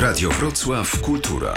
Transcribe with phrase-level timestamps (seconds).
[0.00, 1.54] Radio Wrocław Kultura.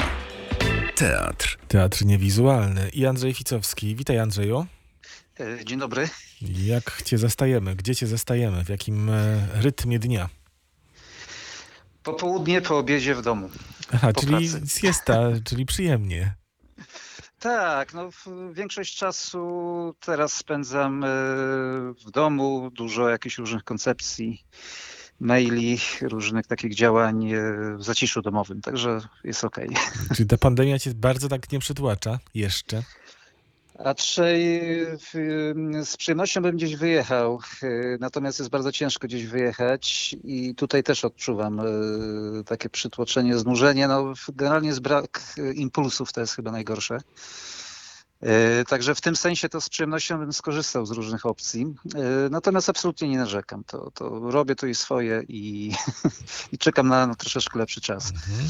[0.95, 1.57] Teatr.
[1.67, 2.89] Teatr niewizualny.
[2.89, 3.95] I Andrzej Ficowski.
[3.95, 4.65] Witaj Andrzeju.
[5.39, 6.09] E, dzień dobry.
[6.41, 7.75] Jak cię zastajemy?
[7.75, 8.65] Gdzie cię zastajemy?
[8.65, 10.29] W jakim e, rytmie dnia?
[12.03, 13.49] Popołudnie po obiedzie w domu.
[13.93, 14.79] Aha, po czyli pracy.
[14.79, 16.35] siesta, czyli przyjemnie.
[17.39, 18.09] Tak, no
[18.53, 21.07] większość czasu teraz spędzam e,
[22.05, 24.45] w domu, dużo jakichś różnych koncepcji,
[25.19, 27.37] maili, różnych takich działań e,
[27.77, 29.69] w zaciszu domowym, także jest okej.
[30.15, 32.83] Czyli ta pandemia cię bardzo tak nie przytłacza jeszcze?
[33.75, 34.61] Raczej
[34.97, 35.53] w-
[35.85, 37.67] z przyjemnością bym gdzieś wyjechał, e,
[37.99, 41.63] natomiast jest bardzo ciężko gdzieś wyjechać i tutaj też odczuwam e,
[42.45, 43.87] takie przytłoczenie, znużenie.
[43.87, 45.21] No, generalnie jest brak
[45.55, 46.97] impulsów, to jest chyba najgorsze.
[48.21, 51.65] E, Także w tym sensie to z przyjemnością bym skorzystał z różnych opcji.
[51.95, 53.63] E, Natomiast absolutnie nie narzekam.
[53.63, 55.71] To, to robię tu i swoje i,
[56.53, 58.11] i czekam na, na troszeczkę lepszy czas.
[58.11, 58.49] Mhm.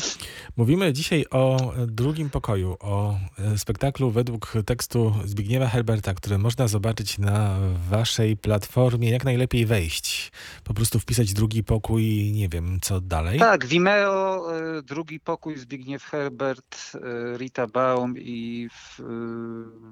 [0.57, 7.17] Mówimy dzisiaj o drugim pokoju, o e, spektaklu według tekstu Zbigniewa Herberta, który można zobaczyć
[7.17, 7.57] na
[7.89, 9.09] waszej platformie.
[9.09, 10.31] Jak najlepiej wejść?
[10.63, 13.39] Po prostu wpisać drugi pokój i nie wiem, co dalej?
[13.39, 14.47] Tak, Vimeo,
[14.83, 16.91] drugi pokój Zbigniew Herbert,
[17.37, 19.01] Rita Baum i w,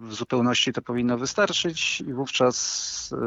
[0.02, 3.18] w zupełności to powinno wystarczyć i wówczas e,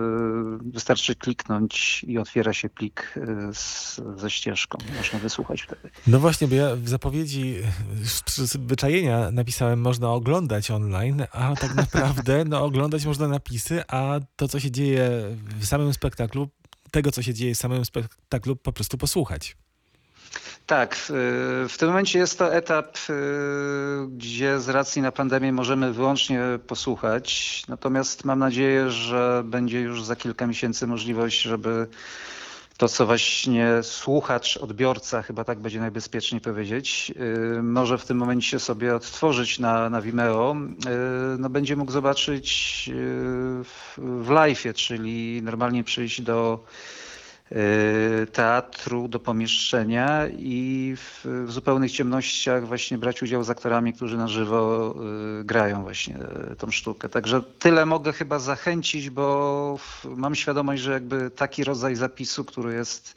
[0.72, 4.78] wystarczy kliknąć i otwiera się plik e, z, ze ścieżką.
[4.96, 5.90] Można wysłuchać wtedy.
[6.06, 7.56] No właśnie, bo ja w zapowiedzi
[8.02, 14.20] e, z przyzwyczajenia napisałem, można oglądać online, a tak naprawdę no, oglądać można napisy, a
[14.36, 15.10] to, co się dzieje
[15.60, 16.48] w samym spektaklu,
[16.90, 19.56] tego, co się dzieje w samym spektaklu, po prostu posłuchać.
[20.70, 20.96] Tak,
[21.68, 23.12] w, tym momencie jest to etap, e,
[24.08, 27.62] gdzie z racji na pandemię możemy wyłącznie posłuchać.
[27.68, 31.86] Natomiast mam nadzieję, że będzie już za kilka miesięcy możliwość, żeby
[32.76, 37.12] to, co właśnie słuchacz, odbiorca, chyba tak będzie najbezpieczniej powiedzieć,
[37.58, 40.90] e, może w tym momencie sobie odtworzyć na, na Vimeo, e,
[41.38, 42.90] no będzie mógł zobaczyć
[43.64, 46.64] w, w live'ie, czyli normalnie przyjść do
[48.32, 54.28] teatru, do pomieszczenia i w, w zupełnych ciemnościach właśnie brać udział z aktorami, którzy na
[54.28, 54.94] żywo
[55.40, 57.08] e, grają właśnie e, tą sztukę.
[57.08, 63.16] Także tyle mogę chyba zachęcić, bo mam świadomość, że jakby taki rodzaj zapisu, który jest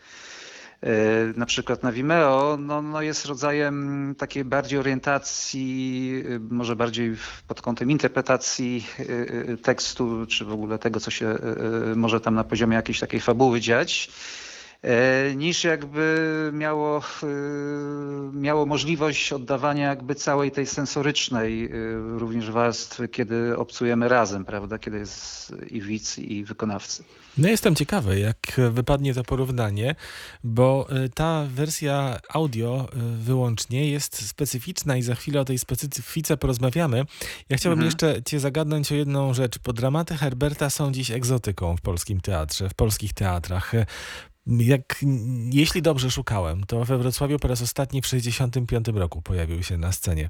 [1.36, 7.16] na przykład na Vimeo, no, no jest rodzajem takiej bardziej orientacji, e, może bardziej
[7.48, 11.38] pod kątem interpretacji e, e, tekstu, czy w ogóle tego, co się e,
[11.92, 14.53] e, może tam na poziomie jakiejś takiej fabuły dziać, e,
[15.36, 17.28] niż jakby miało, e,
[18.34, 21.70] miało możliwość oddawania jakby całej tej sensorycznej e,
[22.20, 27.04] również warstwy, kiedy obcujemy razem, prawda, kiedy jest i widz, i wykonawcy.
[27.38, 28.38] No jestem ciekawy, jak
[28.72, 29.96] wypadnie to porównanie,
[30.44, 32.88] bo ta wersja audio
[33.20, 37.06] wyłącznie jest specyficzna i za chwilę o tej specyfice porozmawiamy.
[37.50, 37.86] Ja chciałbym Mhm.
[37.86, 42.70] jeszcze cię zagadnąć o jedną rzecz, bo dramaty Herberta są dziś egzotyką w polskim teatrze,
[42.70, 43.72] w polskich teatrach.
[44.48, 45.06] Jak,
[45.52, 49.92] jeśli dobrze szukałem, to we Wrocławiu po raz ostatni w 1965 roku pojawił się na
[49.92, 50.30] scenie.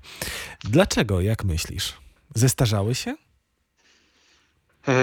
[0.63, 1.93] Dlaczego, jak myślisz?
[2.35, 3.15] Zestarzały się?
[4.87, 4.93] E,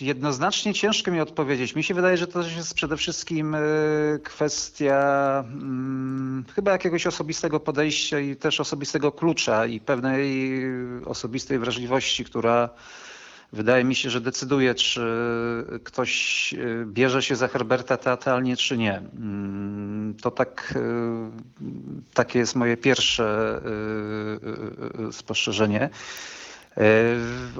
[0.00, 1.74] Jednoznacznie ciężko mi odpowiedzieć.
[1.74, 3.60] Mi się wydaje, że to jest przede wszystkim e,
[4.24, 10.62] kwestia mm, chyba jakiegoś osobistego podejścia i też osobistego klucza i pewnej
[11.04, 12.70] osobistej wrażliwości, która
[13.52, 15.00] wydaje mi się, że decyduje, czy
[15.84, 18.96] ktoś e, bierze się za Herberta teatralnie, czy nie.
[18.98, 20.80] Mm, To tak, e,
[22.14, 23.60] takie jest moje pierwsze
[25.08, 25.90] e, spostrzeżenie.
[26.78, 26.82] E,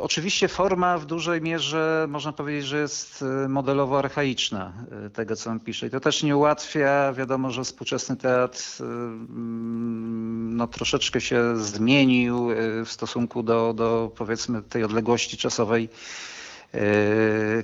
[0.00, 4.72] Oczywiście forma w dużej mierze można powiedzieć, że jest e, modelowo archaiczna
[5.06, 5.86] e, tego, co on pisze.
[5.86, 7.12] I to też nie ułatwia.
[7.12, 12.48] Wiadomo, że współczesny teatr mm, no, troszeczkę się zmienił
[12.84, 15.88] w stosunku do, do powiedzmy tej odległości czasowej,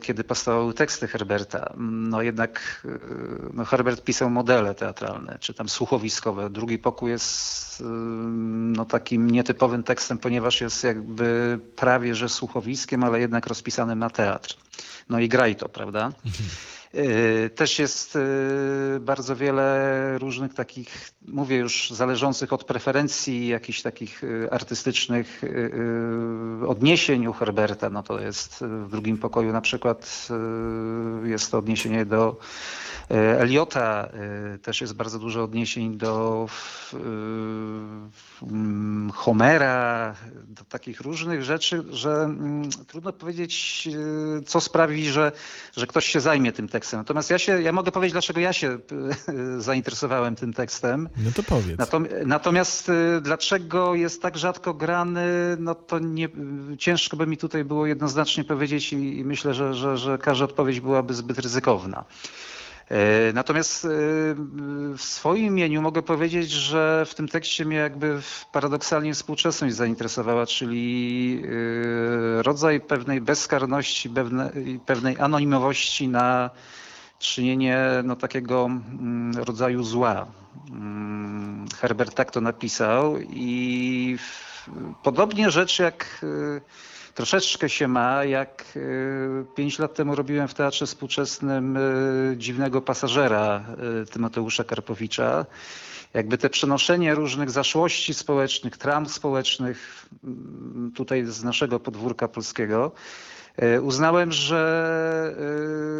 [0.03, 1.75] kiedy powstawały teksty Herberta.
[1.77, 2.89] No jednak e,
[3.53, 6.51] no, Herbert pisał modele teatralne, czy tam słuchowiskowe.
[6.51, 13.21] Drugi pokój jest e, no, takim nietypowym tekstem, ponieważ jest jakby prawie że słuchowiskiem, ale
[13.21, 14.57] jednak rozpisanym na teatr.
[15.09, 16.13] No i graj to, prawda?
[16.95, 18.21] E, Też jest e,
[19.01, 25.43] bardzo wiele różnych takich, mówię już, zależących od preferencji jakichś takich e, artystycznych
[26.67, 27.91] odniesień u Herberta.
[27.91, 30.29] No to jest w drugim pokoju na przykład
[31.25, 32.37] jest to odniesienie do
[33.11, 34.09] Eliota
[34.55, 36.47] e, też jest bardzo dużo odniesień do
[36.93, 36.97] e,
[39.15, 40.15] Homera,
[40.45, 43.89] do takich różnych rzeczy, że mm, trudno powiedzieć,
[44.39, 45.33] e, co sprawi, że,
[45.77, 47.01] że ktoś się zajmie tym tekstem.
[47.01, 51.09] Natomiast ja się, ja mogę powiedzieć, dlaczego ja się e, zainteresowałem tym tekstem.
[51.17, 51.79] No to powiedz.
[51.79, 52.91] Natom- Natomiast
[53.23, 55.27] dlaczego jest tak rzadko grany,
[55.59, 56.29] no to nie,
[56.79, 60.81] ciężko by mi tutaj było jednoznacznie powiedzieć i, i myślę, że, że, że każda odpowiedź
[60.81, 62.05] byłaby zbyt ryzykowna.
[62.91, 63.89] E, Natomiast y,
[64.97, 68.21] w swoim imieniu mogę powiedzieć, że w tym tekście mnie jakby
[68.53, 74.53] paradoksalnie współczesność zainteresowała, czyli y, rodzaj pewnej bezkarności, pewne-
[74.87, 76.51] pewnej anonimowości na
[77.19, 80.27] czynienie no, takiego mm, rodzaju zła.
[80.71, 84.19] Mm, Herbert tak to napisał i
[85.03, 86.25] podobnie rzecz jak
[87.15, 93.65] troszeczkę się ma, jak y, pięć lat temu robiłem w Teatrze Współczesnym y, Dziwnego Pasażera
[94.03, 95.47] y, Tymoteusza Karpowicza.
[96.15, 102.93] Jakby te przenoszenie różnych zaszłości społecznych, tram społecznych mm, tutaj z naszego podwórka polskiego,
[103.83, 105.35] Uznałem, że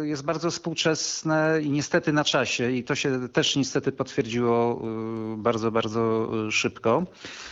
[0.01, 4.81] e, jest bardzo współczesne i niestety na czasie i to się też niestety potwierdziło
[5.33, 7.03] e, bardzo, bardzo e, szybko.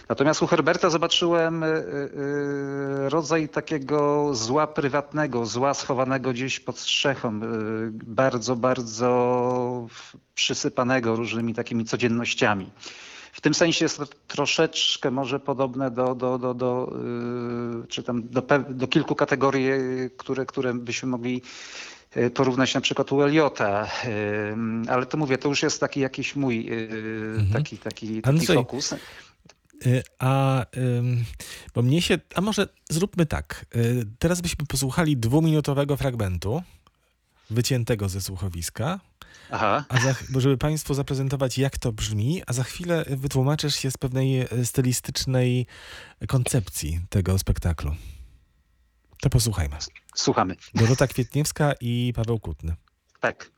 [0.10, 1.84] Natomiast u Herberta zobaczyłem e, e,
[3.10, 7.40] rodzaj takiego zła prywatnego, zła schowanego gdzieś pod strzechą, e,
[7.92, 9.88] bardzo, bardzo
[10.36, 12.70] przysypanego różnymi takimi codziennościami.
[13.44, 16.94] W tym sensie jest to troszeczkę może podobne do, do, do, do,
[17.78, 19.70] yy, czy tam do, do kilku kategorii,
[20.18, 21.42] które, które byśmy mogli
[22.16, 23.88] yy, porównać na przykład u Eliota.
[24.04, 28.96] Yy, Ale to mówię, to już jest taki jakiś mój yy, taki, taki, taki fokus.
[29.86, 30.66] Y, A,
[31.76, 33.66] bo mnie się, a może zróbmy tak.
[33.76, 36.62] Y, Teraz byśmy posłuchali dwuminutowego fragmentu
[37.54, 39.00] wyciętego ze słuchowiska,
[39.52, 39.86] Aha.
[39.90, 44.40] a za, żeby Państwu zaprezentować, jak to brzmi, a za chwilę wytłumaczysz się z pewnej
[44.40, 45.68] e, stylistycznej
[46.28, 47.96] koncepcji tego spektaklu.
[49.22, 49.76] To posłuchajmy.
[50.16, 50.56] Słuchamy.
[50.76, 52.76] Dorota Kwietniewska i Paweł Kutny.
[53.20, 53.52] Tak.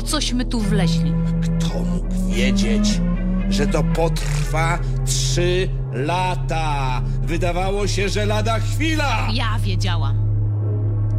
[0.00, 1.12] Po cośmy tu wleźli?
[1.42, 3.00] Kto mógł wiedzieć,
[3.50, 7.02] że to potrwa trzy lata?
[7.22, 9.28] Wydawało się, że lada chwila.
[9.32, 10.16] Ja wiedziałam.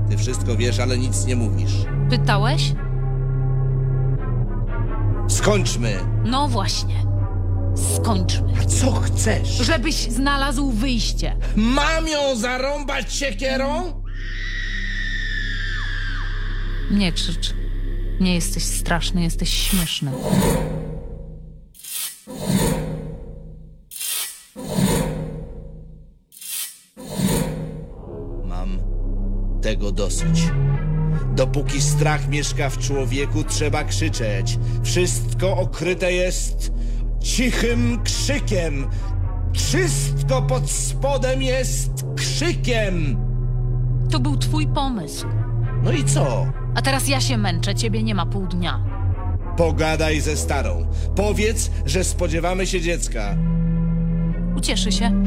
[0.10, 1.72] Ty wszystko wiesz, ale nic nie mówisz.
[2.10, 2.74] Pytałeś?
[5.28, 5.98] Skończmy.
[6.26, 7.06] No właśnie.
[7.96, 8.54] Skończmy.
[8.62, 9.50] A co chcesz?
[9.50, 11.38] Żebyś znalazł wyjście.
[11.56, 14.04] Mam ją zarąbać siekierą?
[16.92, 17.54] Nie krzycz.
[18.22, 20.12] Nie jesteś straszny, jesteś śmieszny.
[28.46, 28.80] Mam
[29.62, 30.52] tego dosyć.
[31.36, 34.60] Dopóki strach mieszka w człowieku, trzeba krzyczeć.
[34.84, 36.72] Wszystko okryte jest
[37.20, 38.88] cichym krzykiem.
[39.54, 43.18] Wszystko pod spodem jest krzykiem.
[44.12, 45.28] To był twój pomysł.
[45.84, 46.61] No i co?
[46.76, 48.80] A teraz ja się męczę, ciebie nie ma pół dnia.
[49.58, 50.88] Pogadaj ze starą.
[51.16, 53.36] Powiedz, że spodziewamy się dziecka.
[54.58, 55.24] Ucieszy się.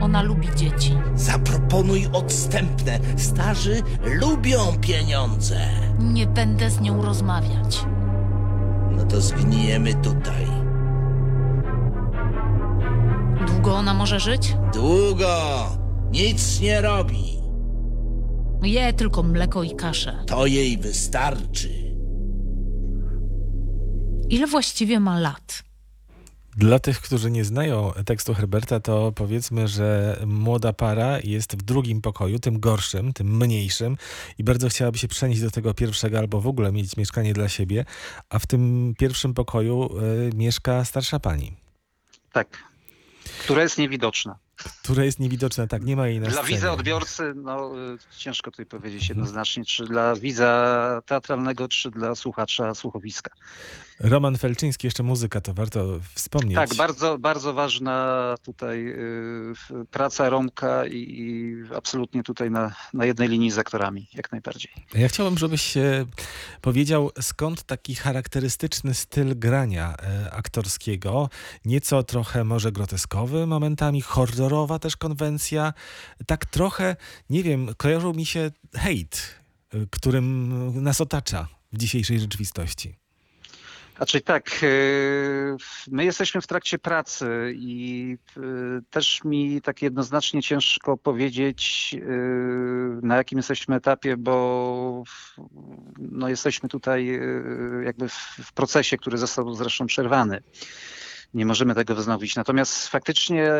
[0.00, 0.92] Ona lubi dzieci.
[1.14, 2.98] Zaproponuj odstępne.
[3.16, 5.60] Starzy lubią pieniądze.
[5.98, 7.84] Nie będę z nią rozmawiać.
[8.90, 10.46] No to zgnijemy tutaj.
[13.46, 14.56] Długo ona może żyć?
[14.74, 15.36] Długo.
[16.12, 17.38] Nic nie robi.
[18.64, 20.24] Je tylko mleko i kaszę.
[20.26, 21.94] To jej wystarczy.
[24.28, 25.64] Ile właściwie ma lat?
[26.56, 32.00] Dla tych, którzy nie znają tekstu Herberta, to powiedzmy, że młoda para jest w drugim
[32.00, 33.96] pokoju, tym gorszym, tym mniejszym
[34.38, 37.84] i bardzo chciałaby się przenieść do tego pierwszego albo w ogóle mieć mieszkanie dla siebie,
[38.28, 41.56] a w tym pierwszym pokoju y, mieszka starsza pani.
[42.32, 42.58] Tak.
[43.44, 44.38] Która jest niewidoczna.
[44.82, 46.56] Które jest niewidoczne, tak, nie ma jej na Dla scenie.
[46.56, 52.74] widza odbiorcy, no y, ciężko tutaj powiedzieć jednoznacznie, czy dla widza teatralnego, czy dla słuchacza
[52.74, 53.30] słuchowiska.
[54.00, 56.54] Roman Felczyński, jeszcze muzyka, to warto wspomnieć.
[56.54, 59.52] Tak, bardzo, bardzo ważna tutaj y,
[59.90, 64.72] praca Romka i, i absolutnie tutaj na, na jednej linii z aktorami, jak najbardziej.
[64.94, 65.74] Ja chciałbym, żebyś
[66.60, 71.28] powiedział, skąd taki charakterystyczny styl grania e, aktorskiego,
[71.64, 74.02] nieco trochę może groteskowy momentami,
[74.54, 75.72] horrorowa też konwencja,
[76.26, 76.96] tak trochę,
[77.30, 79.40] nie wiem, kojarzył mi się hejt,
[79.74, 82.94] e, którym nas otacza w dzisiejszej rzeczywistości.
[83.96, 85.56] Znaczy tak, y,
[85.90, 88.40] my jesteśmy w trakcie pracy i y,
[88.90, 95.04] też mi tak jednoznacznie ciężko powiedzieć, y, na jakim jesteśmy etapie, bo
[95.98, 98.08] no jesteśmy tutaj y, jakby
[98.44, 100.42] w procesie, który został zresztą przerwany.
[101.34, 102.36] Nie możemy tego wznowić.
[102.36, 103.52] Natomiast faktycznie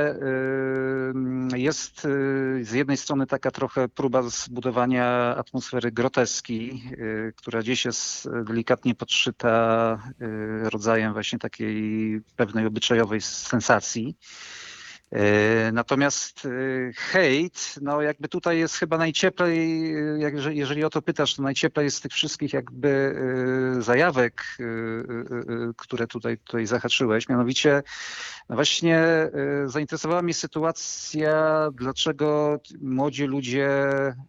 [1.54, 7.84] y, jest y, z jednej strony taka trochę próba zbudowania atmosfery groteski, y, która gdzieś
[7.84, 9.98] jest delikatnie podszyta
[10.62, 14.16] rodzajem właśnie takiej pewnej obyczajowej sensacji.
[15.14, 21.34] Y, Natomiast y, hejt, no jakby tutaj jest chyba najcieplej, jak, jeżeli- o to pytasz,
[21.34, 23.14] to najcieplej jest z tych wszystkich jakby
[23.80, 24.44] zajawek,
[25.76, 27.28] które tutaj, tutaj zahaczyłeś.
[27.28, 27.82] Mianowicie
[28.48, 29.02] no właśnie
[29.66, 33.68] zainteresowała mnie sytuacja, dlaczego młodzi ludzie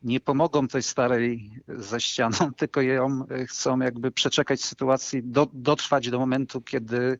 [0.03, 6.19] nie pomogą tej starej za ścianą, tylko ją chcą jakby przeczekać sytuacji, do, dotrwać do
[6.19, 7.19] momentu, kiedy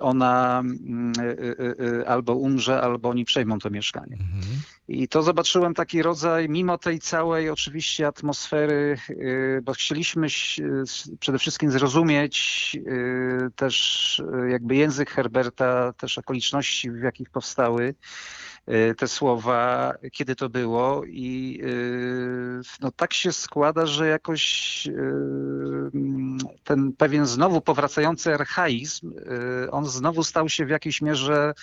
[0.00, 4.16] ona mm, y, y, y, albo umrze, albo oni przejmą to mieszkanie.
[4.20, 4.62] Mhm.
[4.88, 10.26] I to zobaczyłem taki rodzaj, mimo tej całej oczywiście atmosfery, y, bo chcieliśmy
[11.20, 17.94] przede wszystkim zrozumieć y, też y, jakby język Herberta, też okoliczności, w jakich powstały y,
[18.96, 24.92] te słowa, kiedy to było i y, no tak się składa, że jakoś y,
[26.64, 29.12] ten pewien znowu powracający archaizm,
[29.64, 31.54] y, on znowu stał się w jakiejś mierze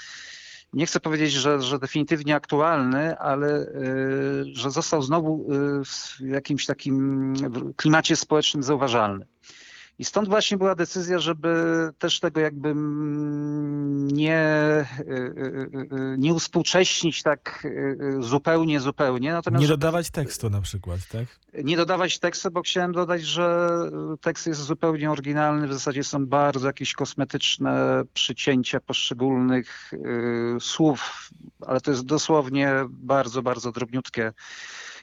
[0.73, 6.65] nie chcę powiedzieć, że, że definitywnie aktualny, ale y, że został znowu y, w jakimś
[6.65, 7.33] takim
[7.75, 9.25] klimacie społecznym zauważalny.
[9.99, 12.73] I stąd właśnie była decyzja, żeby też tego jakby
[14.13, 14.45] nie,
[14.99, 17.67] y, y, y, nie uspółcześnić tak
[18.19, 19.33] zupełnie, zupełnie.
[19.33, 21.25] Natomiast Nie dodawać tekstu na przykład, tak?
[21.63, 23.77] nie dodawać tekstu, bo chciałem dodać, że
[24.21, 25.67] tekst jest zupełnie oryginalny.
[25.67, 29.91] W zasadzie są bardzo jakieś kosmetyczne przycięcia poszczególnych
[30.59, 31.29] słów,
[31.67, 34.33] ale to jest dosłownie bardzo, bardzo drobniutkie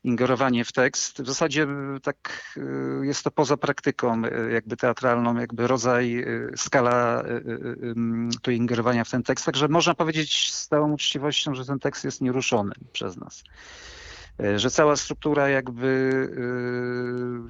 [0.04, 1.22] ingerowanie w tekst.
[1.22, 1.62] W zasadzie
[1.96, 6.24] y, tak y, jest to poza praktyką y, jakby teatralną, jakby rodzaj,
[6.56, 7.24] skala
[8.42, 9.46] tu ingerowania w ten tekst.
[9.46, 13.99] Także można powiedzieć z całą uczciwością, że ten tekst jest nieruszony przez nas E,
[14.56, 15.86] że cała struktura jakby,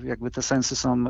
[0.02, 1.04] y, jakby te sensy są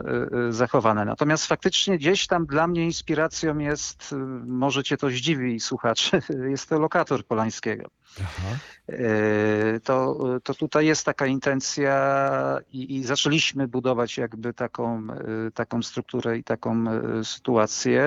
[0.49, 1.05] y, zachowane.
[1.05, 4.15] Natomiast faktycznie gdzieś tam dla mnie inspiracją jest,
[4.47, 7.89] może cię to zdziwi słuchaczy, jest to lokator Polańskiego.
[8.21, 8.57] Aha.
[8.89, 15.07] E, To, to tutaj jest taka intencja i, i zaczęliśmy budować jakby taką,
[15.55, 16.85] taką strukturę i taką
[17.25, 18.07] sytuację.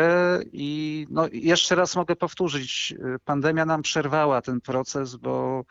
[0.51, 5.65] I no, jeszcze raz mogę powtórzyć, pandemia nam przerwała ten proces, bo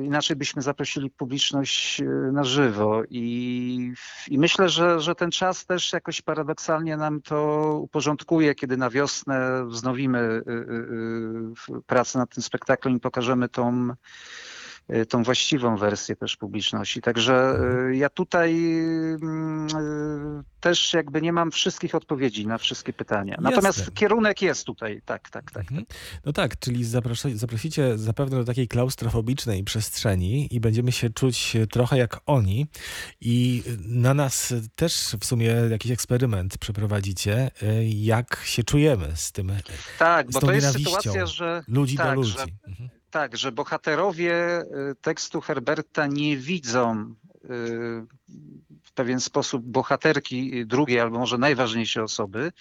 [0.00, 3.02] Inaczej byśmy zaprosili publiczność yy, na żywo.
[3.10, 3.92] I,
[4.28, 9.66] i myślę, że, że ten czas też jakoś paradoksalnie nam to uporządkuje, kiedy na wiosnę
[9.66, 10.54] wznowimy yy,
[11.68, 13.94] yy, pracę nad tym spektaklem i pokażemy tą, yy,
[15.08, 17.00] tą właściwą wersję też publiczności.
[17.00, 18.52] Także yy, ja tutaj
[19.22, 19.66] mm,
[20.36, 23.36] yy, też jakby nie mam wszystkich odpowiedzi na wszystkie pytania.
[23.40, 23.94] Natomiast Jasne.
[23.94, 25.62] kierunek jest tutaj, tak, tak, tak.
[25.62, 25.84] Mhm.
[26.24, 31.98] No tak, czyli zaprosi, zaprosicie zapewne do takiej klaustrofobicznej przestrzeni i będziemy się czuć trochę
[31.98, 32.66] jak oni.
[33.20, 39.52] I na nas też w sumie jakiś eksperyment przeprowadzicie, y, jak się czujemy z tym
[39.98, 42.32] Tak, Z bo tą to jest sytuacja, że ludzi do tak, ludzi.
[42.32, 42.99] Że, Mhm.
[43.10, 44.64] Tak, że bohaterowie y,
[45.00, 47.46] tekstu Herberta nie widzą y,
[48.84, 52.52] w pewien sposób bohaterki drugiej albo może najważniejszej osoby,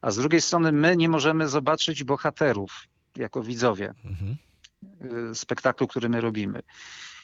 [0.00, 2.84] a z drugiej strony my nie możemy zobaczyć bohaterów
[3.16, 4.36] jako widzowie Mhm.
[5.30, 6.62] y, spektaklu, który my robimy.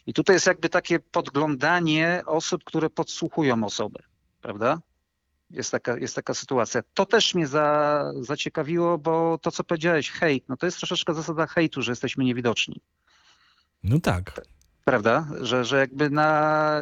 [0.07, 4.01] I tutaj jest jakby takie podglądanie osób, które podsłuchują osobę,
[4.43, 4.79] prawda?
[5.51, 6.83] Jest taka, jest taka sytuacja.
[6.95, 11.47] To też mnie za, zaciekawiło, bo to, co powiedziałeś, hejt, no to jest troszeczkę zasada
[11.47, 12.81] hejtu, że jesteśmy niewidoczni,
[13.83, 14.41] No tak.
[14.85, 15.29] prawda?
[15.41, 16.81] Że, że jakby na,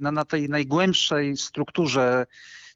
[0.00, 2.26] na, na tej najgłębszej strukturze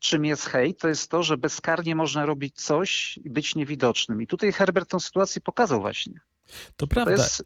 [0.00, 4.22] czym jest hejt, to jest to, że bezkarnie można robić coś i być niewidocznym.
[4.22, 6.20] I tutaj Herbert tą sytuację pokazał właśnie.
[6.46, 7.12] To To prawda.
[7.12, 7.44] jest...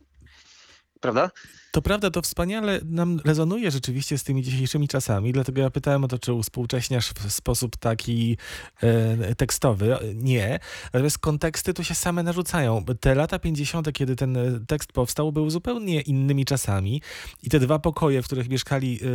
[1.00, 1.30] Prawda?
[1.72, 6.08] To prawda, to wspaniale nam rezonuje rzeczywiście z tymi dzisiejszymi czasami, dlatego ja pytałem o
[6.08, 8.36] to, czy uspółcześniasz w sposób taki
[8.82, 9.96] e, tekstowy.
[10.14, 10.58] Nie,
[10.92, 12.84] natomiast konteksty tu się same narzucają.
[13.00, 17.02] Te lata 50., kiedy ten tekst powstał, były zupełnie innymi czasami
[17.42, 19.06] i te dwa pokoje, w których mieszkali e,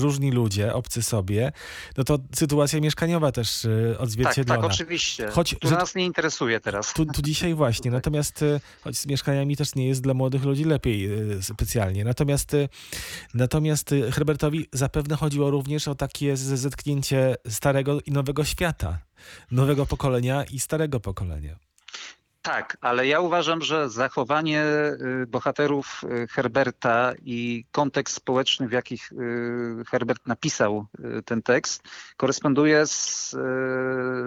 [0.00, 1.52] różni ludzie, obcy sobie,
[1.96, 4.62] no to sytuacja mieszkaniowa też e, Tak, odzwierciedlona.
[4.62, 5.28] tak, oczywiście.
[5.28, 6.92] Choć, to że- nas nie interesuje teraz.
[6.92, 10.64] Tu, tu dzisiaj właśnie, natomiast e, choć z mieszkaniami też nie jest dla młodych ludzi
[10.64, 12.05] lepiej e, specjalnie.
[12.06, 12.68] Natomiast, e,
[13.34, 18.98] natomiast e, Herbertowi zapewne chodziło również o takie zetknięcie starego i nowego świata.
[19.50, 21.65] Nowego pokolenia i starego pokolenia.
[22.46, 24.64] Tak, ale ja uważam, że zachowanie
[25.22, 29.16] y, bohaterów y, Herberta i kontekst społeczny, w jakich y,
[29.90, 30.86] Herbert napisał
[31.24, 31.82] ten tekst,
[32.16, 33.30] koresponduje z,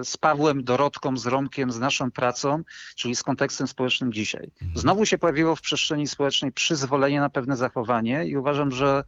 [0.04, 2.64] z Pawłem, Dorotką, z Romkiem, z naszą pracą,
[2.96, 4.52] czyli z kontekstem społecznym dzisiaj.
[4.76, 9.04] Znowu się pojawiło w przestrzeni społecznej przyzwolenie na pewne zachowanie i uważam, że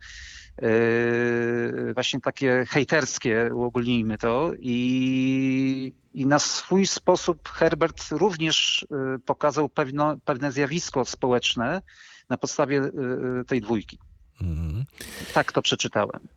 [1.93, 10.17] właśnie takie hejterskie, uogólnijmy to, i, i na swój sposób Herbert również y, pokazał pewno,
[10.25, 11.81] pewne zjawisko społeczne
[12.29, 14.00] na podstawie y, tej dwójki.
[14.41, 14.86] Mhm.
[15.34, 16.27] Tak to przeczytałem.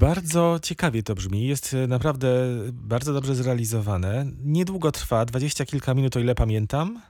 [0.00, 1.46] Bardzo ciekawie to brzmi.
[1.46, 2.28] Jest naprawdę
[2.72, 4.26] bardzo dobrze zrealizowane.
[4.44, 7.00] Niedługo trwa, dwadzieścia kilka minut, o ile pamiętam.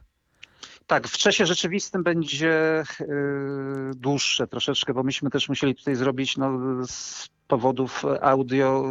[0.86, 3.04] Tak, w czasie rzeczywistym będzie y,
[3.94, 8.84] dłuższe troszeczkę, bo myśmy też musieli tutaj zrobić no, z powodów audio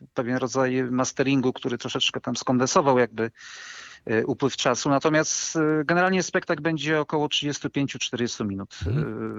[0.00, 3.30] y, pewien rodzaj masteringu, który troszeczkę tam skondensował jakby
[4.26, 4.90] upływ czasu.
[4.90, 8.78] Natomiast y, generalnie spektakl będzie około 35-40 minut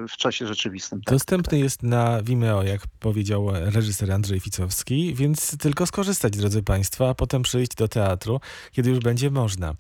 [0.03, 1.01] y, w czasie rzeczywistym.
[1.01, 7.10] Tak, Dostępny jest na Vimeo, jak powiedział reżyser Andrzej Ficowski, więc tylko skorzystać, drodzy Państwo,
[7.10, 8.39] a potem przyjść do teatru,
[8.72, 9.74] kiedy już będzie można.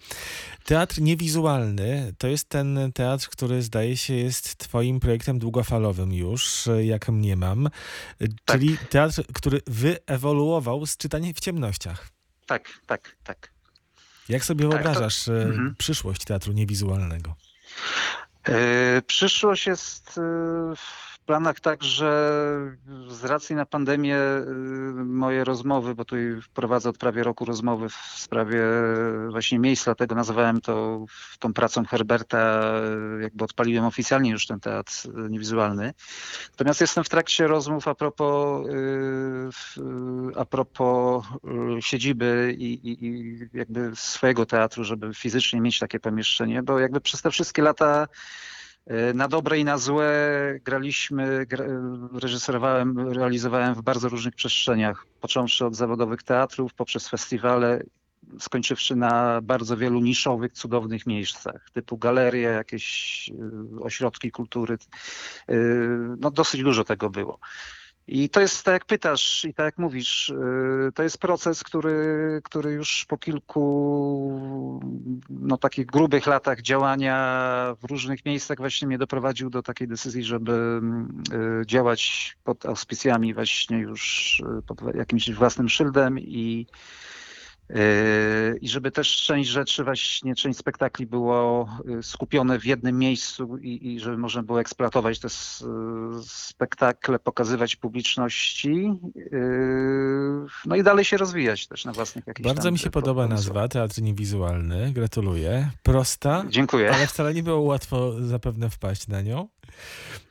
[0.65, 7.09] Teatr niewizualny to jest ten teatr, który zdaje się jest Twoim projektem długofalowym już, jak
[7.09, 7.69] mniemam,
[8.45, 12.09] czyli teatr, który wyewoluował z czytania w ciemnościach.
[12.45, 13.15] tak, tak.
[13.23, 13.52] tak.
[14.29, 15.75] Jak sobie Tak, to- wyobrażasz e, Mhm.
[15.77, 17.35] przyszłość teatru niewizualnego?
[18.43, 20.21] E, Przyszłość jest e,
[21.23, 22.37] planach tak, że
[23.07, 24.45] z racji na pandemię e,
[24.95, 26.15] moje rozmowy, bo tu
[26.53, 28.63] prowadzę od prawie roku rozmowy w sprawie
[29.29, 31.05] właśnie miejsc, dlatego nazwałem to
[31.39, 32.37] tą pracą Herberta,
[33.19, 34.93] e, jakby odpaliłem oficjalnie już ten teatr
[35.29, 35.93] niewizualny.
[36.51, 38.67] Natomiast jestem w trakcie rozmów a propos,
[40.35, 41.25] a propos
[41.79, 47.21] siedziby i, i, i jakby swojego teatru, żeby fizycznie mieć takie pomieszczenie, bo jakby przez
[47.21, 48.07] te wszystkie lata
[49.13, 50.11] na dobre i na złe
[50.63, 51.65] graliśmy, gra,
[52.21, 57.83] reżyserowałem, realizowałem w bardzo różnych przestrzeniach, począwszy od zawodowych teatrów, poprzez festiwale,
[58.39, 64.77] skończywszy na bardzo wielu niszowych, cudownych miejscach, typu galerie, jakieś e, ośrodki kultury.
[65.49, 65.55] E,
[66.17, 67.39] No dosyć dużo tego było.
[68.07, 70.33] I to jest tak jak pytasz i tak jak mówisz,
[70.85, 74.39] yy, to jest proces, który, który już po kilku
[75.29, 80.81] no, takich grubych latach działania w różnych miejscach właśnie mnie doprowadził do takiej decyzji, żeby
[81.31, 86.67] yy, działać pod auspicjami właśnie już yy, pod jakimś własnym szyldem i
[88.61, 93.93] I żeby też część rzeczy, właśnie część spektakli było yy, skupione w jednym miejscu i,
[93.93, 101.17] i żeby można było eksploatować te yy, spektakle, pokazywać publiczności, yy, no i dalej się
[101.17, 103.55] rozwijać też na własnych jakichś Bardzo mi się po- podoba pomysłach.
[103.55, 104.91] nazwa, teatr niewizualny.
[104.93, 105.69] Gratuluję.
[105.83, 106.91] Prosta, Dziękuję.
[106.95, 109.47] ale wcale nie było łatwo zapewne wpaść na nią.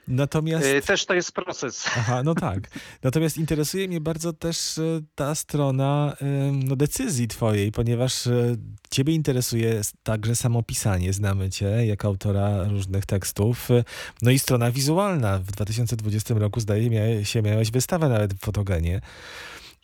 [0.09, 0.66] Natomiast.
[0.66, 1.85] Yy, Też to jest proces.
[1.96, 2.70] Aha, no tak.
[3.02, 8.57] Natomiast interesuje mnie bardzo też e, ta strona em, no, decyzji twojej, ponieważ e,
[8.90, 11.12] ciebie interesuje także samo pisanie.
[11.12, 13.70] Znamy cię jako autora różnych tekstów.
[13.70, 13.85] E,
[14.22, 15.38] No i strona wizualna.
[15.38, 19.00] W 2020 roku zdaje się miałeś wystawę nawet w fotogenie.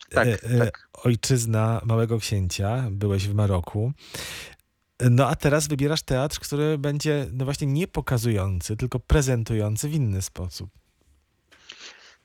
[0.09, 0.89] Tak, E, e, tak.
[0.93, 2.87] Ojczyzna Małego Księcia.
[2.91, 3.91] Byłeś w Maroku.
[4.99, 10.21] No a teraz wybierasz teatr, który będzie no właśnie nie pokazujący, tylko prezentujący w inny
[10.21, 10.69] sposób.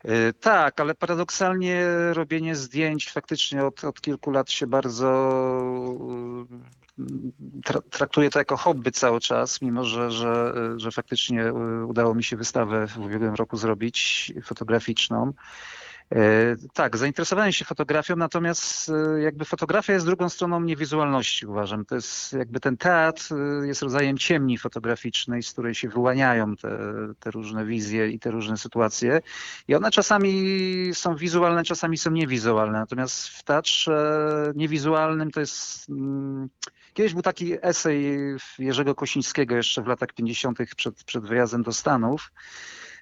[0.04, 5.08] Yy, Tak, ale paradoksalnie robienie zdjęć faktycznie od, od kilku lat się bardzo
[6.98, 7.06] yy,
[7.64, 12.24] tra traktuję to jako hobby cały czas, mimo że, że, że faktycznie yy, udało mi
[12.24, 15.32] się wystawę w ubiegłym roku zrobić fotograficzną.
[16.12, 21.84] E, Tak, zainteresowałem się fotografią, natomiast e, jakby fotografia jest drugą stroną niewizualności, uważam.
[21.84, 26.78] To jest jakby ten teatr e, jest rodzajem ciemni fotograficznej, z której się wyłaniają te,
[27.20, 29.20] te różne wizje i te różne sytuacje.
[29.68, 32.78] I one czasami są wizualne, czasami są niewizualne.
[32.78, 35.88] Natomiast w teatrze niewizualnym to jest...
[35.88, 36.48] mm,
[36.94, 38.18] Kiedyś był taki esej
[38.58, 40.58] Jerzego Kosińskiego jeszcze w latach 50.
[40.76, 42.32] przed, przed wyjazdem do Stanów.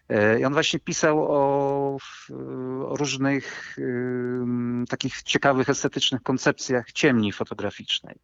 [0.08, 1.98] E, I on właśnie pisał o,
[2.88, 3.76] o różnych
[4.88, 8.16] takich ciekawych, estetycznych koncepcjach ciemni fotograficznej.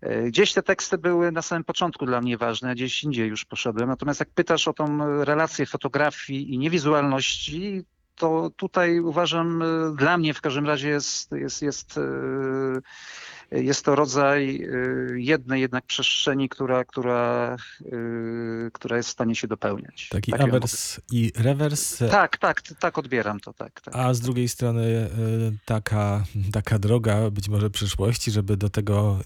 [0.00, 3.44] E, Gdzieś te teksty były na samym początku dla mnie ważne, a gdzieś indziej już
[3.44, 3.88] poszedłem.
[3.88, 7.84] Natomiast jak pytasz o tą relację fotografii i niewizualności,
[8.16, 12.02] to tutaj uważam, e, dla mnie w każdym razie jest, jest, jest, e,
[13.50, 19.48] jest to rodzaj e, jednej jednak przestrzeni, która, która, e, która jest w stanie się
[19.48, 20.08] dopełniać.
[20.08, 21.98] Taki Tak awers i rewers.
[22.10, 23.80] Tak, tak, tak odbieram to, tak.
[23.80, 23.96] tak.
[23.96, 25.08] A z drugiej strony y,
[25.64, 29.18] taka, taka droga być może przyszłości, żeby do tego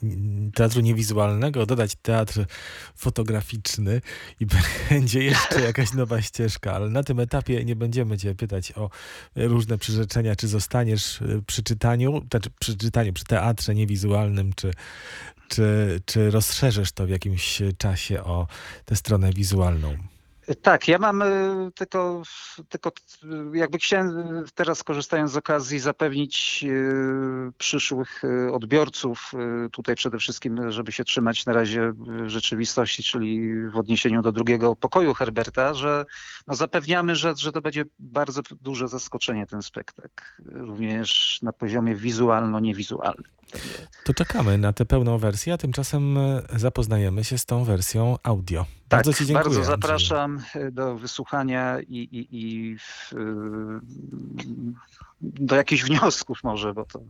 [0.54, 2.44] teatru niewizualnego dodać teatr
[2.96, 4.00] fotograficzny
[4.40, 4.46] i
[4.90, 8.90] będzie jeszcze jakaś nowa ścieżka, ale na tym etapie nie będziemy cię pytać o
[9.37, 14.08] różne przyrzeczenia, czy zostaniesz y, przy czytaniu, znaczy przy czytaniu, przy teatrze niewizualnym,
[14.55, 14.71] czy,
[15.49, 18.47] czy, czy rozszerzysz to w jakimś czasie o
[18.85, 19.97] tę stronę wizualną.
[20.62, 22.22] Tak, ja mam y, tylko,
[22.68, 22.92] tylko
[23.52, 29.32] jakby chciałem y, teraz korzystając z okazji zapewnić y, przyszłych odbiorców
[29.72, 31.92] tutaj przede wszystkim, żeby się trzymać na razie
[32.26, 36.04] rzeczywistości, czyli w odniesieniu do drugiego pokoju Herberta, że
[36.46, 43.24] no zapewniamy, że, że to będzie bardzo duże zaskoczenie ten spektakl, również na poziomie wizualno-niewizualnym.
[44.04, 48.78] To czekamy na tę pełną wersję, a tymczasem e, zapoznajemy się z tą wersją audio.
[48.88, 49.44] Tak, Bardzo Ci dziękuję.
[49.44, 53.16] bardzo zapraszam y, do wysłuchania i, i, i w, y,
[55.20, 57.01] do jakichś wniosków może, bo to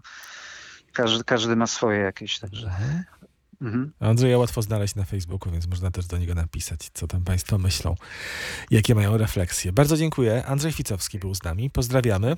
[0.92, 2.70] każdy, każdy ma swoje jakieś, także.
[3.60, 3.92] Mhm.
[4.00, 7.94] Andrzeja łatwo znaleźć na Facebooku, więc można też do niego napisać, co tam Państwo myślą,
[8.70, 9.72] jakie mają refleksje.
[9.72, 10.46] Bardzo dziękuję.
[10.46, 11.70] Andrzej Ficowski był z nami.
[11.70, 12.36] Pozdrawiamy.